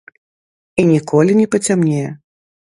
І 0.83 0.85
ніколі 0.91 1.37
не 1.41 1.47
пацямнее. 1.57 2.09